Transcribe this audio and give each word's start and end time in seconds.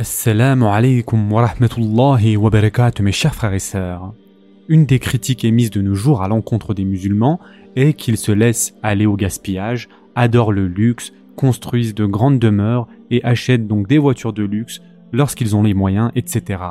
Assalamu 0.00 0.66
alaikum 0.66 1.32
wa 1.32 1.42
rahmatullahi 1.44 2.36
wa 2.36 2.50
barakatuh 2.50 3.02
mes 3.02 3.10
chers 3.10 3.34
frères 3.34 3.52
et 3.52 3.58
sœurs. 3.58 4.14
Une 4.68 4.86
des 4.86 5.00
critiques 5.00 5.44
émises 5.44 5.72
de 5.72 5.82
nos 5.82 5.96
jours 5.96 6.22
à 6.22 6.28
l'encontre 6.28 6.72
des 6.72 6.84
musulmans 6.84 7.40
est 7.74 7.94
qu'ils 7.94 8.16
se 8.16 8.30
laissent 8.30 8.76
aller 8.84 9.06
au 9.06 9.16
gaspillage, 9.16 9.88
adorent 10.14 10.52
le 10.52 10.68
luxe, 10.68 11.12
construisent 11.34 11.96
de 11.96 12.06
grandes 12.06 12.38
demeures 12.38 12.86
et 13.10 13.24
achètent 13.24 13.66
donc 13.66 13.88
des 13.88 13.98
voitures 13.98 14.32
de 14.32 14.44
luxe 14.44 14.80
lorsqu'ils 15.10 15.56
ont 15.56 15.64
les 15.64 15.74
moyens, 15.74 16.12
etc. 16.14 16.62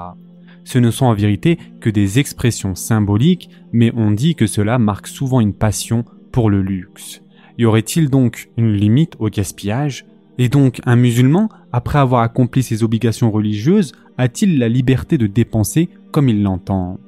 Ce 0.64 0.80
ne 0.80 0.90
sont 0.90 1.08
en 1.08 1.14
vérité 1.14 1.58
que 1.82 1.90
des 1.90 2.20
expressions 2.20 2.76
symboliques, 2.76 3.50
mais 3.74 3.92
on 3.94 4.12
dit 4.12 4.36
que 4.36 4.48
cela 4.48 4.80
marque 4.80 5.08
souvent 5.08 5.42
une 5.42 5.54
passion 5.54 6.06
pour 6.32 6.50
le 6.50 6.62
luxe. 6.62 7.22
Y 7.58 7.66
aurait-il 7.66 8.10
donc 8.10 8.48
une 8.56 8.72
limite 8.72 9.16
au 9.20 9.28
gaspillage? 9.28 10.06
Et 10.38 10.50
donc 10.50 10.82
un 10.86 10.96
musulman, 10.96 11.50
après 11.72 12.00
avoir 12.00 12.22
accompli 12.22 12.64
ses 12.64 12.84
obligations 12.84 13.32
religieuses, 13.32 13.94
a-t-il 14.18 14.60
la 14.60 14.70
liberté 14.70 15.18
de 15.18 15.28
dépenser 15.28 15.90
comme 16.12 16.30
il 16.30 16.44
l'entend? 16.44 17.00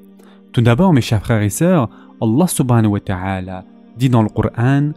Tout 0.52 0.62
d'abord, 0.62 0.94
mes 0.94 1.02
chers 1.02 1.22
frères 1.22 1.42
et 1.42 1.50
sœurs, 1.50 1.90
Allah 2.22 2.48
subhanahu 2.48 2.94
wa 2.94 3.00
ta'ala 3.00 3.66
dit 3.98 4.10
dans 4.10 4.24
le 4.24 4.30
Coran 4.30 4.92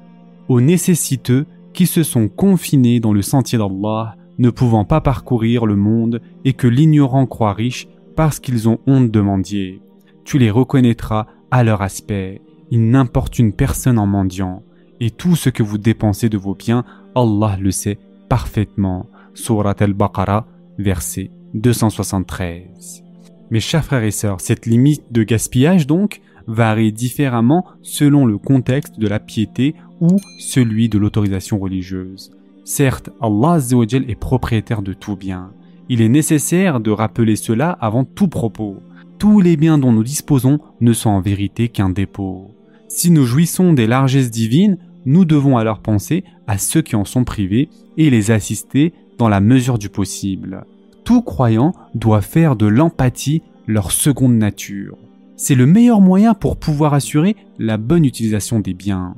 aux 0.49 0.61
nécessiteux 0.61 1.47
qui 1.73 1.87
se 1.87 2.03
sont 2.03 2.29
confinés 2.29 3.01
dans 3.01 3.13
le 3.13 3.23
sentier 3.23 3.59
d'Allah, 3.59 4.17
ne 4.39 4.51
pouvant 4.51 4.85
pas 4.85 5.01
parcourir 5.01 5.67
le 5.67 5.77
monde 5.77 6.21
et 6.45 6.53
que 6.53 6.67
l'ignorant 6.67 7.27
croit 7.27 7.53
riche 7.53 7.89
parce 8.17 8.41
qu'ils 8.41 8.69
ont 8.69 8.79
honte 8.87 9.11
de 9.11 9.21
mendier. 9.21 9.81
Tu 10.25 10.39
les 10.39 10.51
reconnaîtras 10.51 11.27
à 11.51 11.65
leur 11.65 11.83
aspect. 11.83 12.41
Ils 12.71 12.91
n'importunent 12.91 13.53
personne 13.53 13.99
en 13.99 14.07
mendiant. 14.07 14.63
Et 15.01 15.11
tout 15.11 15.37
ce 15.37 15.51
que 15.51 15.63
vous 15.63 15.79
dépensez 15.79 16.29
de 16.29 16.39
vos 16.39 16.55
biens, 16.55 16.85
Allah 17.15 17.57
le 17.61 17.71
sait 17.71 17.99
parfaitement. 18.33 19.11
Surat 19.35 19.75
al-Baqarah, 19.79 20.47
verset 20.79 21.31
273. 21.53 23.05
Mes 23.51 23.61
chers 23.61 23.85
frères 23.85 24.05
et 24.05 24.11
sœurs, 24.11 24.41
cette 24.41 24.65
limite 24.65 25.13
de 25.13 25.23
gaspillage 25.23 25.87
donc 25.87 26.23
varie 26.47 26.95
différemment 26.95 27.67
selon 27.83 28.25
le 28.25 28.39
contexte 28.39 28.99
de 28.99 29.07
la 29.07 29.19
piété 29.19 29.75
ou 30.01 30.17
celui 30.39 30.89
de 30.89 30.97
l'autorisation 30.97 31.59
religieuse. 31.59 32.31
Certes, 32.65 33.11
Allah 33.21 33.59
est 33.61 34.15
propriétaire 34.19 34.81
de 34.81 34.95
tout 34.95 35.17
bien, 35.17 35.53
il 35.91 36.01
est 36.01 36.09
nécessaire 36.09 36.81
de 36.81 36.91
rappeler 36.91 37.37
cela 37.37 37.73
avant 37.83 38.05
tout 38.05 38.29
propos. 38.29 38.79
Tous 39.19 39.43
les 39.43 39.59
biens 39.59 39.77
dont 39.77 39.93
nous 39.93 40.05
disposons 40.05 40.59
ne 40.81 40.95
sont 40.95 41.11
en 41.11 41.21
vérité 41.21 41.69
qu'un 41.69 41.91
dépôt. 41.91 42.51
Si 42.89 43.11
nous 43.11 43.27
jouissons 43.27 43.75
des 43.75 43.87
largesses 43.87 44.31
divines, 44.31 44.79
nous 45.05 45.25
devons 45.25 45.57
alors 45.57 45.81
penser 45.81 46.25
à 46.47 46.59
ceux 46.59 46.83
qui 46.83 46.97
en 46.97 47.05
sont 47.05 47.25
privés 47.25 47.69
et 47.97 48.11
les 48.11 48.31
assister 48.31 48.93
dans 49.19 49.29
la 49.29 49.41
mesure 49.41 49.79
du 49.79 49.89
possible. 49.89 50.65
Tout 51.05 51.23
croyant 51.23 51.73
doit 51.95 52.21
faire 52.21 52.57
de 52.57 52.67
l'empathie 52.67 53.43
leur 53.67 53.91
seconde 53.91 54.37
nature. 54.37 54.97
C'est 55.37 55.55
le 55.55 55.67
meilleur 55.67 56.01
moyen 56.01 56.35
pour 56.35 56.57
pouvoir 56.57 56.95
assurer 56.95 57.37
la 57.59 57.77
bonne 57.77 58.05
utilisation 58.05 58.61
des 58.61 58.75
biens. 58.75 59.15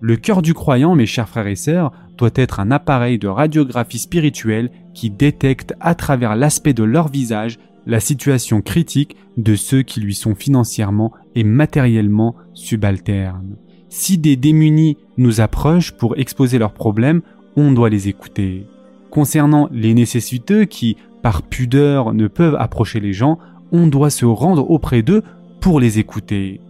Le 0.00 0.16
cœur 0.16 0.42
du 0.42 0.54
croyant, 0.54 0.94
mes 0.94 1.06
chers 1.06 1.28
frères 1.28 1.46
et 1.46 1.56
sœurs, 1.56 1.92
doit 2.16 2.30
être 2.34 2.60
un 2.60 2.70
appareil 2.70 3.18
de 3.18 3.28
radiographie 3.28 3.98
spirituelle 3.98 4.70
qui 4.92 5.10
détecte 5.10 5.74
à 5.80 5.94
travers 5.94 6.36
l'aspect 6.36 6.74
de 6.74 6.84
leur 6.84 7.08
visage 7.08 7.58
la 7.86 8.00
situation 8.00 8.60
critique 8.60 9.16
de 9.36 9.56
ceux 9.56 9.82
qui 9.82 10.00
lui 10.00 10.14
sont 10.14 10.34
financièrement 10.34 11.12
et 11.34 11.44
matériellement 11.44 12.34
subalternes. 12.54 13.56
Si 13.96 14.18
des 14.18 14.34
démunis 14.34 14.96
nous 15.18 15.40
approchent 15.40 15.92
pour 15.92 16.18
exposer 16.18 16.58
leurs 16.58 16.72
problèmes, 16.72 17.22
on 17.54 17.70
doit 17.70 17.90
les 17.90 18.08
écouter. 18.08 18.66
Concernant 19.08 19.68
les 19.70 19.94
nécessiteux 19.94 20.64
qui, 20.64 20.96
par 21.22 21.42
pudeur, 21.42 22.12
ne 22.12 22.26
peuvent 22.26 22.56
approcher 22.58 22.98
les 22.98 23.12
gens, 23.12 23.38
on 23.70 23.86
doit 23.86 24.10
se 24.10 24.24
rendre 24.24 24.68
auprès 24.68 25.02
d'eux 25.02 25.22
pour 25.60 25.78
les 25.78 26.00
écouter. 26.00 26.60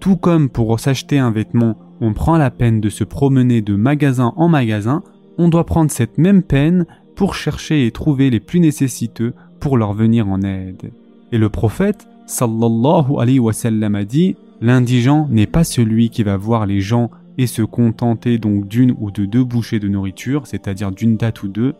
Tout 0.00 0.16
comme 0.16 0.50
pour 0.50 0.78
s'acheter 0.78 1.18
un 1.18 1.30
vêtement, 1.30 1.78
on 2.02 2.12
prend 2.12 2.36
la 2.36 2.50
peine 2.50 2.82
de 2.82 2.90
se 2.90 3.04
promener 3.04 3.62
de 3.62 3.74
magasin 3.74 4.34
en 4.36 4.48
magasin, 4.48 5.02
on 5.38 5.48
doit 5.48 5.64
prendre 5.64 5.90
cette 5.90 6.18
même 6.18 6.42
peine 6.42 6.84
pour 7.14 7.34
chercher 7.34 7.86
et 7.86 7.90
trouver 7.90 8.28
les 8.28 8.38
plus 8.38 8.60
nécessiteux 8.60 9.32
pour 9.60 9.78
leur 9.78 9.94
venir 9.94 10.28
en 10.28 10.42
aide. 10.42 10.92
Et 11.32 11.38
le 11.38 11.48
prophète, 11.48 12.06
sallallahu 12.26 13.16
alayhi 13.18 13.38
wa 13.38 13.54
sallam, 13.54 13.94
a 13.94 14.04
dit 14.04 14.36
L'indigent 14.60 15.28
n'est 15.30 15.46
pas 15.46 15.64
celui 15.64 16.10
qui 16.10 16.22
va 16.22 16.36
voir 16.36 16.66
les 16.66 16.80
gens 16.80 17.10
et 17.38 17.46
se 17.46 17.62
contenter 17.62 18.38
donc 18.38 18.66
d'une 18.66 18.94
ou 18.98 19.10
de 19.10 19.26
deux 19.26 19.44
bouchées 19.44 19.80
de 19.80 19.88
nourriture, 19.88 20.46
c'est-à-dire 20.46 20.90
d'une 20.90 21.16
date 21.16 21.42
ou 21.42 21.48
deux. 21.48 21.74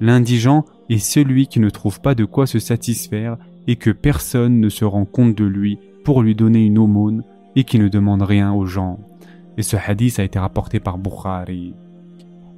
L'indigent 0.00 0.64
est 0.88 0.98
celui 0.98 1.46
qui 1.46 1.60
ne 1.60 1.70
trouve 1.70 2.00
pas 2.00 2.14
de 2.14 2.24
quoi 2.24 2.46
se 2.46 2.58
satisfaire 2.58 3.36
et 3.66 3.76
que 3.76 3.90
personne 3.90 4.60
ne 4.60 4.68
se 4.68 4.84
rend 4.84 5.04
compte 5.04 5.36
de 5.36 5.44
lui 5.44 5.78
pour 6.04 6.22
lui 6.22 6.34
donner 6.34 6.64
une 6.64 6.78
aumône 6.78 7.22
et 7.54 7.64
qui 7.64 7.78
ne 7.78 7.88
demande 7.88 8.22
rien 8.22 8.52
aux 8.52 8.66
gens. 8.66 8.98
Et 9.58 9.62
ce 9.62 9.76
hadith 9.76 10.18
a 10.18 10.24
été 10.24 10.38
rapporté 10.38 10.80
par 10.80 10.98
Bukhari. 10.98 11.74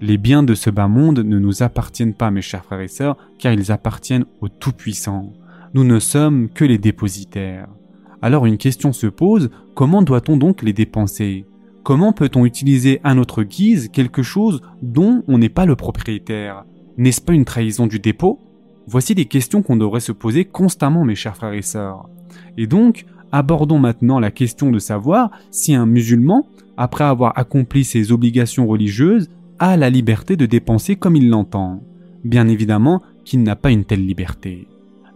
Les 0.00 0.18
biens 0.18 0.42
de 0.42 0.54
ce 0.54 0.70
bas 0.70 0.88
monde 0.88 1.20
ne 1.20 1.38
nous 1.38 1.62
appartiennent 1.62 2.14
pas, 2.14 2.30
mes 2.30 2.42
chers 2.42 2.64
frères 2.64 2.80
et 2.80 2.88
sœurs, 2.88 3.16
car 3.38 3.52
ils 3.52 3.72
appartiennent 3.72 4.26
au 4.40 4.48
Tout-Puissant. 4.48 5.32
Nous 5.74 5.84
ne 5.84 5.98
sommes 5.98 6.48
que 6.48 6.64
les 6.64 6.78
dépositaires. 6.78 7.68
Alors 8.24 8.46
une 8.46 8.56
question 8.56 8.94
se 8.94 9.06
pose, 9.06 9.50
comment 9.74 10.00
doit-on 10.00 10.38
donc 10.38 10.62
les 10.62 10.72
dépenser? 10.72 11.44
Comment 11.82 12.14
peut-on 12.14 12.46
utiliser 12.46 12.98
à 13.04 13.14
notre 13.14 13.42
guise 13.42 13.90
quelque 13.92 14.22
chose 14.22 14.62
dont 14.80 15.22
on 15.28 15.36
n'est 15.36 15.50
pas 15.50 15.66
le 15.66 15.76
propriétaire? 15.76 16.64
N'est-ce 16.96 17.20
pas 17.20 17.34
une 17.34 17.44
trahison 17.44 17.86
du 17.86 17.98
dépôt? 17.98 18.38
Voici 18.86 19.14
des 19.14 19.26
questions 19.26 19.60
qu'on 19.60 19.76
devrait 19.76 20.00
se 20.00 20.10
poser 20.10 20.46
constamment, 20.46 21.04
mes 21.04 21.14
chers 21.14 21.36
frères 21.36 21.52
et 21.52 21.60
sœurs. 21.60 22.08
Et 22.56 22.66
donc, 22.66 23.04
abordons 23.30 23.78
maintenant 23.78 24.18
la 24.18 24.30
question 24.30 24.70
de 24.70 24.78
savoir 24.78 25.30
si 25.50 25.74
un 25.74 25.84
musulman, 25.84 26.46
après 26.78 27.04
avoir 27.04 27.38
accompli 27.38 27.84
ses 27.84 28.10
obligations 28.10 28.66
religieuses, 28.66 29.28
a 29.58 29.76
la 29.76 29.90
liberté 29.90 30.38
de 30.38 30.46
dépenser 30.46 30.96
comme 30.96 31.16
il 31.16 31.28
l'entend. 31.28 31.82
Bien 32.24 32.48
évidemment 32.48 33.02
qu'il 33.26 33.42
n'a 33.42 33.54
pas 33.54 33.70
une 33.70 33.84
telle 33.84 34.06
liberté. 34.06 34.66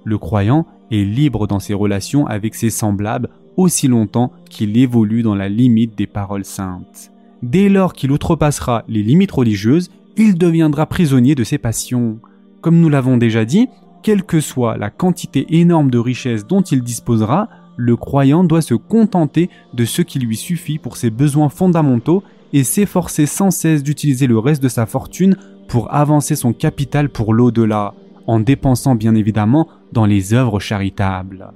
Le 0.04 0.19
croyant 0.19 0.66
est 0.91 1.04
libre 1.04 1.47
dans 1.47 1.59
ses 1.59 1.75
relations 1.75 2.26
avec 2.26 2.54
ses 2.54 2.71
semblables 2.71 3.28
aussi 3.56 3.88
longtemps 3.88 4.32
qu'il 4.49 4.76
évolue 4.76 5.22
dans 5.22 5.34
la 5.34 5.49
limite 5.49 5.99
des 5.99 6.06
paroles 6.06 6.44
saintes. 6.44 7.10
Dès 7.43 7.69
lors 7.69 7.93
qu'il 7.93 8.12
outrepassera 8.12 8.84
les 8.88 9.03
limites 9.03 9.32
religieuses, 9.32 9.91
il 10.16 10.38
deviendra 10.38 10.87
prisonnier 10.87 11.34
de 11.34 11.44
ses 11.44 11.59
passions. 11.59 12.19
Comme 12.60 12.81
nous 12.81 12.88
l'avons 12.88 13.16
déjà 13.16 13.44
dit, 13.44 13.69
quelle 14.03 14.22
que 14.22 14.41
soit 14.41 14.76
la 14.76 14.91
quantité 14.91 15.47
énorme 15.60 15.91
de 15.91 15.99
richesses 15.99 16.47
dont 16.47 16.62
il 16.62 16.82
disposera, 16.82 17.49
le 17.76 17.97
croyant 17.97 18.43
doit 18.44 18.62
se 18.62 18.75
contenter 18.75 19.50
de 19.75 19.84
ce 19.84 20.03
qui 20.03 20.19
lui 20.19 20.37
suffit 20.37 20.78
pour 20.78 20.97
ses 20.97 21.10
besoins 21.10 21.49
fondamentaux 21.49 22.22
et 22.53 22.65
s'efforcer 22.65 23.26
sans 23.26 23.50
cesse 23.50 23.82
d'utiliser 23.82 24.26
le 24.26 24.38
reste 24.38 24.62
de 24.62 24.69
sa 24.69 24.87
fortune 24.87 25.37
pour 25.69 25.94
avancer 25.94 26.34
son 26.34 26.53
capital 26.53 27.09
pour 27.09 27.34
l'au-delà, 27.34 27.94
en 28.28 28.38
dépensant 28.38 28.94
bien 28.94 29.16
évidemment 29.16 29.66
dans 29.92 30.04
les 30.04 30.34
œuvres 30.34 30.60
charitables. 30.60 31.50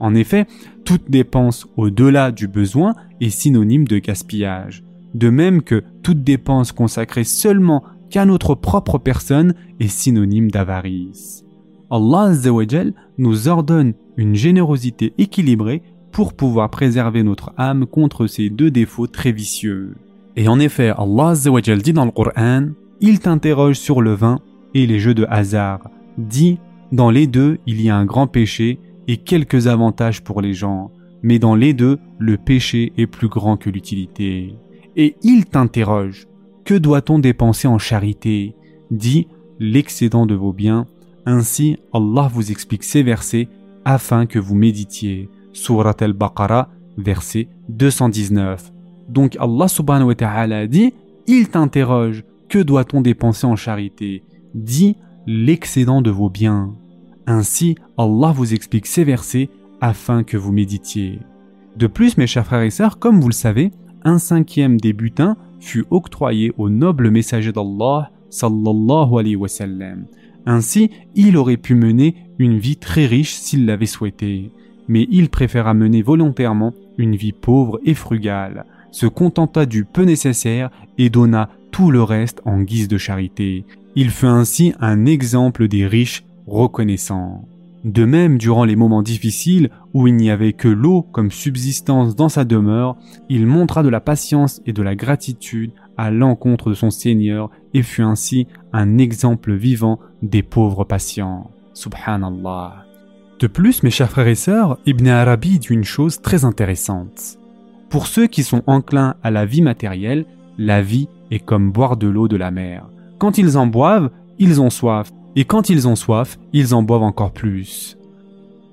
En 0.00 0.14
effet, 0.14 0.46
toute 0.84 1.08
dépense 1.10 1.66
au-delà 1.76 2.32
du 2.32 2.48
besoin 2.48 2.94
est 3.20 3.30
synonyme 3.30 3.86
de 3.86 3.98
gaspillage, 3.98 4.84
de 5.14 5.30
même 5.30 5.62
que 5.62 5.84
toute 6.02 6.22
dépense 6.22 6.72
consacrée 6.72 7.24
seulement 7.24 7.84
qu'à 8.10 8.26
notre 8.26 8.54
propre 8.54 8.98
personne 8.98 9.54
est 9.80 9.88
synonyme 9.88 10.50
d'avarice. 10.50 11.44
Allah 11.90 12.32
nous 13.16 13.48
ordonne 13.48 13.94
une 14.16 14.34
générosité 14.34 15.14
équilibrée 15.18 15.82
pour 16.10 16.34
pouvoir 16.34 16.68
préserver 16.70 17.22
notre 17.22 17.52
âme 17.56 17.86
contre 17.86 18.26
ces 18.26 18.50
deux 18.50 18.70
défauts 18.70 19.06
très 19.06 19.30
vicieux. 19.30 19.94
Et 20.36 20.48
en 20.48 20.58
effet, 20.58 20.92
Allah 20.96 21.34
dit 21.82 21.92
dans 21.92 22.04
le 22.04 22.10
Coran, 22.10 22.68
il 23.00 23.20
t'interroge 23.20 23.76
sur 23.76 24.02
le 24.02 24.14
vin 24.14 24.40
et 24.74 24.86
les 24.86 24.98
jeux 24.98 25.14
de 25.14 25.26
hasard. 25.30 25.90
Dit, 26.18 26.58
dans 26.92 27.10
les 27.10 27.26
deux, 27.26 27.58
il 27.66 27.80
y 27.80 27.88
a 27.88 27.96
un 27.96 28.04
grand 28.04 28.26
péché 28.26 28.78
et 29.06 29.16
quelques 29.16 29.68
avantages 29.68 30.22
pour 30.22 30.42
les 30.42 30.52
gens, 30.52 30.90
mais 31.22 31.38
dans 31.38 31.54
les 31.54 31.72
deux, 31.72 31.98
le 32.18 32.36
péché 32.36 32.92
est 32.98 33.06
plus 33.06 33.28
grand 33.28 33.56
que 33.56 33.70
l'utilité. 33.70 34.54
Et 34.96 35.16
il 35.22 35.46
t'interroge, 35.46 36.26
que 36.64 36.74
doit-on 36.74 37.18
dépenser 37.18 37.68
en 37.68 37.78
charité? 37.78 38.54
Dit, 38.90 39.28
l'excédent 39.58 40.26
de 40.26 40.34
vos 40.34 40.52
biens. 40.52 40.86
Ainsi, 41.24 41.78
Allah 41.92 42.28
vous 42.32 42.50
explique 42.50 42.84
ces 42.84 43.02
versets 43.02 43.48
afin 43.84 44.26
que 44.26 44.38
vous 44.38 44.54
méditiez. 44.54 45.28
Surat 45.52 45.96
al-Baqarah, 46.00 46.68
verset 46.96 47.48
219. 47.68 48.72
Donc 49.08 49.36
Allah 49.40 49.68
subhanahu 49.68 50.08
wa 50.08 50.14
ta'ala 50.14 50.66
dit, 50.66 50.92
il 51.26 51.48
t'interroge, 51.48 52.24
que 52.48 52.58
doit-on 52.58 53.00
dépenser 53.00 53.46
en 53.46 53.56
charité? 53.56 54.22
Dis 54.54 54.96
l'excédent 55.30 56.00
de 56.00 56.10
vos 56.10 56.30
biens. 56.30 56.74
Ainsi, 57.26 57.74
Allah 57.98 58.32
vous 58.34 58.54
explique 58.54 58.86
ces 58.86 59.04
versets 59.04 59.50
afin 59.82 60.22
que 60.22 60.38
vous 60.38 60.52
méditiez. 60.52 61.18
De 61.76 61.86
plus, 61.86 62.16
mes 62.16 62.26
chers 62.26 62.46
frères 62.46 62.62
et 62.62 62.70
sœurs, 62.70 62.98
comme 62.98 63.20
vous 63.20 63.28
le 63.28 63.34
savez, 63.34 63.70
un 64.04 64.16
cinquième 64.16 64.80
des 64.80 64.94
butins 64.94 65.36
fut 65.60 65.84
octroyé 65.90 66.50
au 66.56 66.70
noble 66.70 67.10
messager 67.10 67.52
d'Allah, 67.52 68.10
sallallahu 68.30 69.18
alayhi 69.18 69.36
wa 69.36 69.48
sallam. 69.48 70.06
Ainsi, 70.46 70.90
il 71.14 71.36
aurait 71.36 71.58
pu 71.58 71.74
mener 71.74 72.14
une 72.38 72.58
vie 72.58 72.76
très 72.76 73.04
riche 73.04 73.34
s'il 73.34 73.66
l'avait 73.66 73.84
souhaité, 73.84 74.50
mais 74.88 75.06
il 75.10 75.28
préféra 75.28 75.74
mener 75.74 76.00
volontairement 76.00 76.72
une 76.96 77.16
vie 77.16 77.32
pauvre 77.32 77.80
et 77.84 77.92
frugale, 77.92 78.64
se 78.92 79.04
contenta 79.04 79.66
du 79.66 79.84
peu 79.84 80.04
nécessaire 80.04 80.70
et 80.96 81.10
donna 81.10 81.50
tout 81.70 81.90
le 81.90 82.02
reste 82.02 82.40
en 82.44 82.60
guise 82.60 82.88
de 82.88 82.98
charité. 82.98 83.64
Il 83.94 84.10
fut 84.10 84.26
ainsi 84.26 84.74
un 84.80 85.06
exemple 85.06 85.68
des 85.68 85.86
riches 85.86 86.24
reconnaissants. 86.46 87.46
De 87.84 88.04
même, 88.04 88.38
durant 88.38 88.64
les 88.64 88.74
moments 88.74 89.02
difficiles 89.02 89.70
où 89.94 90.08
il 90.08 90.16
n'y 90.16 90.30
avait 90.30 90.52
que 90.52 90.68
l'eau 90.68 91.02
comme 91.02 91.30
subsistance 91.30 92.16
dans 92.16 92.28
sa 92.28 92.44
demeure, 92.44 92.96
il 93.28 93.46
montra 93.46 93.82
de 93.82 93.88
la 93.88 94.00
patience 94.00 94.60
et 94.66 94.72
de 94.72 94.82
la 94.82 94.96
gratitude 94.96 95.70
à 95.96 96.10
l'encontre 96.10 96.70
de 96.70 96.74
son 96.74 96.90
Seigneur 96.90 97.50
et 97.74 97.82
fut 97.82 98.02
ainsi 98.02 98.46
un 98.72 98.98
exemple 98.98 99.54
vivant 99.54 100.00
des 100.22 100.42
pauvres 100.42 100.84
patients. 100.84 101.50
Subhanallah. 101.72 102.84
De 103.38 103.46
plus, 103.46 103.84
mes 103.84 103.90
chers 103.90 104.10
frères 104.10 104.26
et 104.26 104.34
sœurs, 104.34 104.78
Ibn 104.84 105.08
Arabi 105.08 105.60
dit 105.60 105.68
une 105.68 105.84
chose 105.84 106.20
très 106.20 106.44
intéressante. 106.44 107.38
Pour 107.88 108.08
ceux 108.08 108.26
qui 108.26 108.42
sont 108.42 108.64
enclins 108.66 109.14
à 109.22 109.30
la 109.30 109.46
vie 109.46 109.62
matérielle, 109.62 110.26
la 110.58 110.82
vie 110.82 111.08
est 111.30 111.38
comme 111.38 111.70
boire 111.70 111.96
de 111.96 112.08
l'eau 112.08 112.28
de 112.28 112.36
la 112.36 112.50
mer. 112.50 112.88
Quand 113.18 113.38
ils 113.38 113.56
en 113.56 113.66
boivent, 113.66 114.10
ils 114.38 114.60
ont 114.60 114.70
soif, 114.70 115.10
et 115.36 115.44
quand 115.44 115.70
ils 115.70 115.88
ont 115.88 115.96
soif, 115.96 116.38
ils 116.52 116.74
en 116.74 116.82
boivent 116.82 117.02
encore 117.02 117.32
plus. 117.32 117.96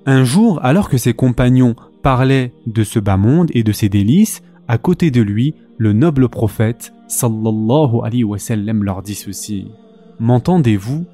Un 0.04 0.24
jour, 0.24 0.60
alors 0.64 0.88
que 0.88 0.98
ses 0.98 1.14
compagnons 1.14 1.74
parlaient 2.02 2.52
de 2.66 2.84
ce 2.84 2.98
bas 2.98 3.16
monde 3.16 3.50
et 3.54 3.62
de 3.62 3.72
ses 3.72 3.88
délices, 3.88 4.42
à 4.68 4.78
côté 4.78 5.10
de 5.10 5.22
lui, 5.22 5.54
le 5.78 5.92
noble 5.92 6.28
prophète, 6.28 6.92
sallallahu 7.08 8.00
alayhi 8.04 8.24
wa 8.24 8.38
sallam, 8.38 8.82
leur 8.82 9.02
dit 9.02 9.14
ceci. 9.14 9.68
M'entendez-vous? 10.18 11.06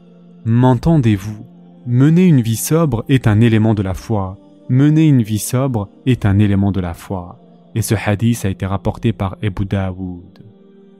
M'entendez-vous? 0.45 1.45
Mener 1.87 2.27
une 2.27 2.41
vie 2.41 2.57
sobre 2.57 3.05
est 3.09 3.27
un 3.27 3.41
élément 3.41 3.75
de 3.75 3.83
la 3.83 3.95
foi. 3.95 4.39
Mener 4.69 5.07
une 5.07 5.23
vie 5.23 5.39
sobre 5.39 5.89
est 6.07 6.25
un 6.25 6.39
élément 6.39 6.73
de 6.73 6.81
la 6.81 6.95
foi. 6.95 7.39
Et 7.75 7.83
ce 7.83 7.95
hadith 7.95 8.45
a 8.45 8.51
été 8.51 8.67
rapporté 8.67 9.13
par 9.13 9.37
Ebu 9.43 9.65
Daoud. 9.65 10.51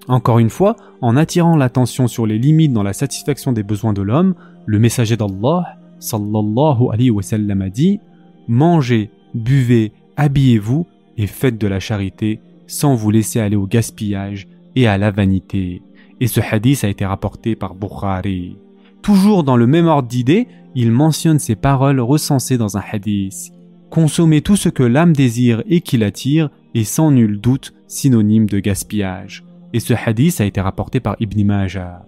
Encore 0.08 0.38
une 0.38 0.50
fois, 0.50 0.76
en 1.00 1.16
attirant 1.16 1.56
l'attention 1.56 2.08
sur 2.08 2.26
les 2.26 2.38
limites 2.38 2.72
dans 2.72 2.82
la 2.82 2.93
satisfaction 2.93 3.52
des 3.52 3.62
besoins 3.62 3.93
de 3.93 4.02
l'homme, 4.02 4.34
le 4.66 4.78
messager 4.78 5.16
d'Allah, 5.16 5.76
sallallahu 6.00 6.88
alayhi 6.93 7.10
wa 7.10 7.22
sallam, 7.22 7.62
a 7.62 7.70
dit 7.70 8.00
Mangez, 8.49 9.10
buvez, 9.34 9.93
habillez-vous 10.16 10.87
et 11.16 11.26
faites 11.26 11.58
de 11.58 11.66
la 11.66 11.81
charité 11.81 12.40
sans 12.66 12.94
vous 12.94 13.10
laisser 13.10 13.38
aller 13.38 13.56
au 13.56 13.66
gaspillage 13.66 14.49
et 14.75 14.87
à 14.87 14.99
la 14.99 15.10
vanité. 15.10 15.82
Et 16.20 16.26
ce 16.26 16.40
hadith 16.40 16.84
a 16.84 16.88
été 16.88 17.04
rapporté 17.04 17.54
par 17.54 17.75
Bukhari. 17.75 18.56
Toujours 19.02 19.44
dans 19.44 19.56
le 19.56 19.66
même 19.66 19.87
ordre 19.87 20.08
d'idées, 20.08 20.49
il 20.75 20.90
mentionne 20.90 21.38
ces 21.38 21.56
paroles 21.56 22.00
recensées 22.00 22.58
dans 22.58 22.76
un 22.78 22.82
hadith. 22.93 23.52
Consommer 23.90 24.40
tout 24.40 24.56
ce 24.56 24.69
que 24.69 24.82
l'âme 24.82 25.12
désire 25.12 25.62
et 25.66 25.81
qui 25.81 25.99
l'attire 25.99 26.49
est 26.75 26.84
sans 26.84 27.10
nul 27.10 27.40
doute 27.40 27.75
synonyme 27.88 28.46
de 28.46 28.58
gaspillage. 28.58 29.44
Et 29.73 29.81
ce 29.81 29.95
hadith 29.95 30.41
a 30.41 30.45
été 30.45 30.61
rapporté 30.61 31.01
par 31.01 31.17
Ibn 31.19 31.45
Majah. 31.45 32.05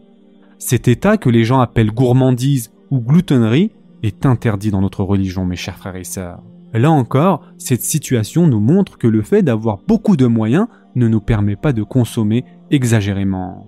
Cet 0.59 0.89
état 0.89 1.17
que 1.17 1.31
les 1.31 1.45
gens 1.45 1.61
appellent 1.61 1.91
gourmandise 1.91 2.73
ou 2.91 3.01
gloutonnerie 3.01 3.71
est 4.03 4.27
interdit 4.27 4.71
dans 4.71 4.81
notre 4.81 5.03
religion, 5.03 5.47
mes 5.47 5.57
chers 5.57 5.77
frères 5.77 5.97
et 5.97 6.05
sœurs. 6.05 6.43
Là 6.75 6.91
encore, 6.91 7.43
cette 7.57 7.83
situation 7.83 8.47
nous 8.47 8.61
montre 8.61 8.99
que 8.99 9.07
le 9.07 9.23
fait 9.23 9.43
d'avoir 9.43 9.79
beaucoup 9.87 10.17
de 10.17 10.27
moyens 10.27 10.67
ne 10.97 11.09
nous 11.09 11.21
permet 11.21 11.57
pas 11.57 11.73
de 11.73 11.83
consommer 11.83 12.45
exagérément. 12.71 13.67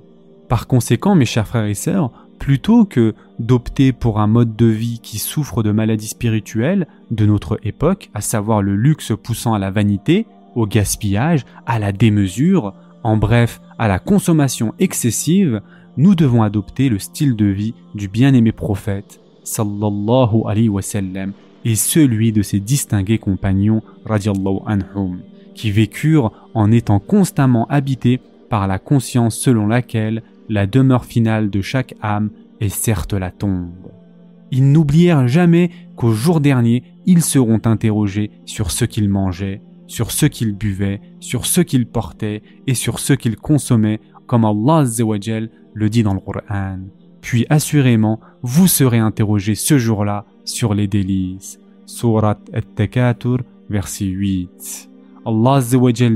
Par 0.49 0.67
conséquent, 0.67 1.15
mes 1.15 1.25
chers 1.25 1.47
frères 1.47 1.65
et 1.65 1.75
sœurs, 1.75 2.11
plutôt 2.39 2.85
que 2.85 3.15
d'opter 3.39 3.93
pour 3.93 4.21
un 4.21 4.27
mode 4.27 4.57
de 4.57 4.67
vie 4.67 5.01
qui 5.03 5.19
souffre 5.19 5.63
de 5.63 5.73
maladies 5.73 6.09
spirituelles 6.09 6.87
de 7.11 7.27
notre 7.27 7.59
époque, 7.65 8.11
à 8.15 8.21
savoir 8.21 8.61
le 8.61 8.77
luxe 8.77 9.13
poussant 9.21 9.55
à 9.55 9.59
la 9.59 9.71
vanité, 9.71 10.27
au 10.55 10.67
gaspillage, 10.67 11.45
à 11.67 11.79
la 11.79 11.93
démesure, 11.93 12.75
en 13.07 13.17
bref, 13.17 13.61
à 13.79 13.87
la 13.87 14.01
consommation 14.01 14.75
excessive, 14.81 15.63
nous 15.97 16.17
devons 16.17 16.43
adopter 16.43 16.89
le 16.89 16.99
style 16.99 17.37
de 17.37 17.45
vie 17.45 17.73
du 17.95 18.09
bien-aimé 18.09 18.51
prophète, 18.51 19.21
sallallahu 19.45 20.43
alayhi 20.45 20.69
wa 20.69 20.83
sallam, 20.83 21.33
et 21.65 21.77
celui 21.77 22.33
de 22.33 22.43
ses 22.43 22.59
distingués 22.59 23.19
compagnons, 23.19 23.81
radiallahu 24.05 24.59
anhum, 24.67 25.21
qui 25.55 25.71
vécurent 25.71 26.33
en 26.53 26.73
étant 26.73 26.99
constamment 26.99 27.69
habités 27.69 28.19
par 28.51 28.67
la 28.67 28.81
conscience 28.81 29.37
selon 29.37 29.69
laquelle 29.69 30.25
la 30.49 30.67
demeure 30.67 31.05
finale 31.05 31.49
de 31.49 31.61
chaque 31.61 31.95
âme 32.03 32.31
est 32.61 32.71
certes 32.71 33.13
la 33.13 33.31
tombe. 33.31 33.71
Ils 34.51 34.73
n'oublièrent 34.73 35.29
jamais 35.29 35.71
qu'au 35.95 36.11
jour 36.11 36.41
dernier, 36.41 36.83
ils 37.07 37.23
seront 37.23 37.61
interrogés 37.67 38.33
sur 38.47 38.73
ce 38.73 38.85
qu'ils 38.85 39.09
mangeaient, 39.09 39.63
sur 39.87 40.11
ce 40.11 40.27
qu'ils 40.27 40.55
buvaient, 40.55 41.01
sur 41.21 41.47
ce 41.47 41.61
qu'ils 41.61 41.87
portaient 41.87 42.43
et 42.67 42.75
sur 42.75 42.99
ce 42.99 43.13
qu'ils 43.13 43.37
consommaient, 43.37 44.01
comme 44.27 44.45
Allah 44.45 44.85
le 45.75 45.89
dit 45.89 46.03
dans 46.03 46.15
le 46.15 46.21
Coran. 46.21 46.79
Puis 47.21 47.47
assurément, 47.51 48.21
vous 48.43 48.67
serez 48.67 48.99
interrogés 48.99 49.55
ce 49.55 49.79
jour-là 49.79 50.25
sur 50.45 50.75
les 50.75 50.87
délices. 50.87 51.59
Surat 51.87 52.39
At-Takatur, 52.53 53.39
verset 53.69 54.07
8. 54.07 54.89
Allah 55.25 55.61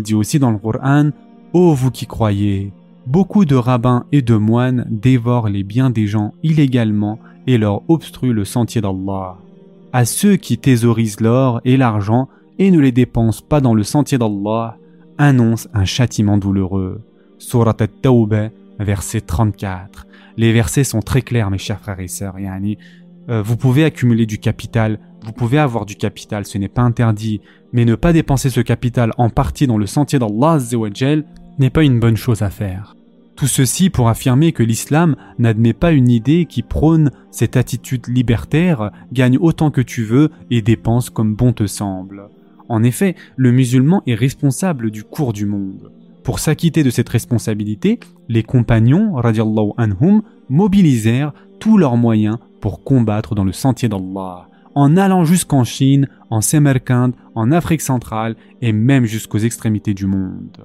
dit 0.02 0.14
aussi 0.14 0.38
dans 0.38 0.50
le 0.50 0.58
Coran, 0.58 1.10
Ô 1.52 1.74
vous 1.74 1.90
qui 1.90 2.06
croyez, 2.06 2.72
Beaucoup 3.06 3.44
de 3.44 3.56
rabbins 3.56 4.04
et 4.12 4.22
de 4.22 4.36
moines 4.36 4.86
dévorent 4.88 5.48
les 5.48 5.64
biens 5.64 5.90
des 5.90 6.06
gens 6.06 6.32
illégalement 6.42 7.18
et 7.46 7.58
leur 7.58 7.82
obstruent 7.90 8.32
le 8.32 8.44
sentier 8.44 8.80
d'Allah. 8.80 9.38
À 9.92 10.04
ceux 10.04 10.36
qui 10.36 10.58
thésaurisent 10.58 11.20
l'or 11.20 11.60
et 11.64 11.76
l'argent 11.76 12.28
et 12.60 12.70
ne 12.70 12.78
les 12.78 12.92
dépensent 12.92 13.42
pas 13.42 13.60
dans 13.60 13.74
le 13.74 13.82
sentier 13.82 14.18
d'Allah, 14.18 14.76
annonce 15.18 15.66
un 15.72 15.86
châtiment 15.86 16.36
douloureux. 16.36 17.00
Surat 17.38 17.74
at-Tawbah, 17.80 18.50
verset 18.78 19.22
34. 19.22 20.06
Les 20.36 20.52
versets 20.52 20.84
sont 20.84 21.00
très 21.00 21.22
clairs, 21.22 21.50
mes 21.50 21.58
chers 21.58 21.80
frères 21.80 22.00
et 22.00 22.06
sœurs. 22.06 22.38
Yani, 22.38 22.76
euh, 23.30 23.42
vous 23.42 23.56
pouvez 23.56 23.84
accumuler 23.84 24.26
du 24.26 24.38
capital, 24.38 24.98
vous 25.24 25.32
pouvez 25.32 25.58
avoir 25.58 25.86
du 25.86 25.96
capital, 25.96 26.44
ce 26.44 26.58
n'est 26.58 26.68
pas 26.68 26.82
interdit, 26.82 27.40
mais 27.72 27.86
ne 27.86 27.94
pas 27.94 28.12
dépenser 28.12 28.50
ce 28.50 28.60
capital 28.60 29.12
en 29.16 29.30
partie 29.30 29.66
dans 29.66 29.78
le 29.78 29.86
sentier 29.86 30.18
d'Allah 30.18 30.58
n'est 31.58 31.70
pas 31.70 31.82
une 31.82 31.98
bonne 31.98 32.16
chose 32.16 32.42
à 32.42 32.50
faire. 32.50 32.94
Tout 33.36 33.46
ceci 33.46 33.88
pour 33.88 34.10
affirmer 34.10 34.52
que 34.52 34.62
l'islam 34.62 35.16
n'admet 35.38 35.72
pas 35.72 35.92
une 35.92 36.10
idée 36.10 36.44
qui 36.44 36.62
prône 36.62 37.10
cette 37.30 37.56
attitude 37.56 38.06
libertaire, 38.08 38.90
gagne 39.12 39.38
autant 39.38 39.70
que 39.70 39.80
tu 39.80 40.04
veux 40.04 40.30
et 40.50 40.60
dépense 40.60 41.08
comme 41.08 41.34
bon 41.34 41.54
te 41.54 41.66
semble. 41.66 42.28
En 42.70 42.84
effet, 42.84 43.16
le 43.36 43.50
musulman 43.50 44.00
est 44.06 44.14
responsable 44.14 44.92
du 44.92 45.02
cours 45.02 45.32
du 45.32 45.44
monde. 45.44 45.90
Pour 46.22 46.38
s'acquitter 46.38 46.84
de 46.84 46.90
cette 46.90 47.08
responsabilité, 47.08 47.98
les 48.28 48.44
compagnons, 48.44 49.14
radiallahu 49.14 49.72
anhum, 49.76 50.22
mobilisèrent 50.48 51.32
tous 51.58 51.78
leurs 51.78 51.96
moyens 51.96 52.38
pour 52.60 52.84
combattre 52.84 53.34
dans 53.34 53.42
le 53.42 53.50
sentier 53.50 53.88
d'Allah, 53.88 54.46
en 54.76 54.96
allant 54.96 55.24
jusqu'en 55.24 55.64
Chine, 55.64 56.06
en 56.30 56.40
Samarkand, 56.40 57.10
en 57.34 57.50
Afrique 57.50 57.80
centrale 57.80 58.36
et 58.62 58.72
même 58.72 59.04
jusqu'aux 59.04 59.38
extrémités 59.38 59.92
du 59.92 60.06
monde. 60.06 60.64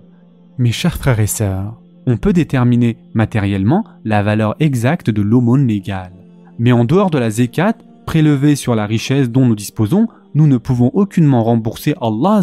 Mes 0.59 0.71
chers 0.71 0.97
frères 0.97 1.19
et 1.19 1.25
sœurs, 1.25 1.81
on 2.05 2.17
peut 2.17 2.33
déterminer 2.33 2.97
matériellement 3.15 3.83
la 4.03 4.21
valeur 4.21 4.55
exacte 4.59 5.09
de 5.09 5.23
l'aumône 5.23 5.65
légale. 5.65 6.13
Mais 6.59 6.71
en 6.71 6.85
dehors 6.85 7.09
de 7.09 7.17
la 7.17 7.31
zekat, 7.31 7.73
prélevée 8.05 8.55
sur 8.55 8.75
la 8.75 8.85
richesse 8.85 9.31
dont 9.31 9.47
nous 9.47 9.55
disposons, 9.55 10.07
nous 10.35 10.47
ne 10.47 10.57
pouvons 10.57 10.91
aucunement 10.93 11.43
rembourser 11.43 11.95
Allah 12.01 12.41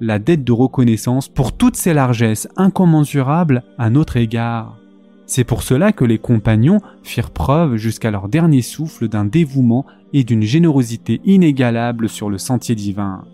la 0.00 0.18
dette 0.18 0.44
de 0.44 0.52
reconnaissance 0.52 1.28
pour 1.28 1.56
toutes 1.56 1.76
ces 1.76 1.94
largesses 1.94 2.48
incommensurables 2.56 3.64
à 3.78 3.88
notre 3.88 4.18
égard. 4.18 4.78
C'est 5.26 5.44
pour 5.44 5.62
cela 5.62 5.92
que 5.92 6.04
les 6.04 6.18
compagnons 6.18 6.80
firent 7.02 7.30
preuve 7.30 7.76
jusqu'à 7.76 8.10
leur 8.10 8.28
dernier 8.28 8.62
souffle 8.62 9.08
d'un 9.08 9.24
dévouement 9.24 9.86
et 10.12 10.22
d'une 10.22 10.42
générosité 10.42 11.20
inégalable 11.24 12.08
sur 12.08 12.30
le 12.30 12.38
sentier 12.38 12.74
divin. 12.74 13.24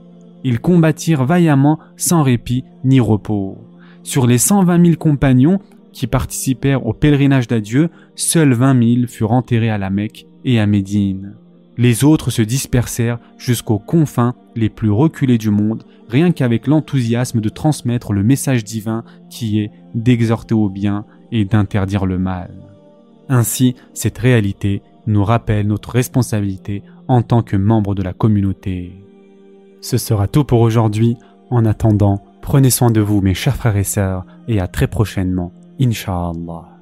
Ils 0.45 0.61
combattirent 0.61 1.25
vaillamment 1.25 1.79
sans 1.97 2.23
répit 2.23 2.65
ni 2.85 3.01
repos. 3.01 3.59
Sur 4.05 4.27
les 4.27 4.39
120 4.39 4.85
000 4.85 4.97
compagnons 4.97 5.59
qui 5.93 6.07
participèrent 6.07 6.87
au 6.87 6.93
pèlerinage 6.93 7.49
d'adieu, 7.49 7.91
seuls 8.15 8.53
20 8.53 8.97
000 8.97 9.07
furent 9.09 9.33
enterrés 9.33 9.71
à 9.71 9.79
la 9.79 9.91
Mecque 9.91 10.27
et 10.45 10.61
à 10.61 10.67
Médine. 10.67 11.35
Les 11.77 12.05
autres 12.05 12.31
se 12.31 12.43
dispersèrent 12.43 13.19
jusqu'aux 13.37 13.79
confins 13.79 14.35
les 14.55 14.69
plus 14.69 14.91
reculés 14.91 15.39
du 15.39 15.51
monde, 15.51 15.85
rien 16.09 16.31
qu'avec 16.31 16.67
l'enthousiasme 16.67 17.41
de 17.41 17.49
transmettre 17.49 18.13
le 18.13 18.23
message 18.23 18.65
divin 18.65 19.05
qui 19.31 19.61
est 19.61 19.71
d'exhorter 19.95 20.55
au 20.55 20.69
bien 20.69 21.05
et 21.33 21.45
d'interdire 21.45 22.07
le 22.07 22.19
mal. 22.19 22.51
Ainsi, 23.29 23.75
cette 23.93 24.19
réalité 24.19 24.83
nous 25.07 25.25
rappelle 25.25 25.67
notre 25.67 25.91
responsabilité 25.91 26.83
en 27.09 27.23
tant 27.23 27.43
que 27.43 27.57
membres 27.57 27.95
de 27.95 28.03
la 28.03 28.13
communauté. 28.13 28.93
Ce 29.81 29.99
sera 29.99 30.29
tout 30.29 30.45
pour 30.45 30.61
aujourd'hui. 30.61 31.17
En 31.51 31.67
attendant, 31.67 32.23
Prenez 32.45 32.69
soin 32.69 32.91
de 32.91 33.01
vous 33.01 33.23
mes 33.23 33.33
chers 33.33 33.57
frères 33.57 33.79
et 33.79 33.85
sœurs 33.85 34.27
et 34.49 34.61
à 34.61 34.69
très 34.69 34.87
prochainement, 34.87 35.51
Inch'Allah. 35.81 36.74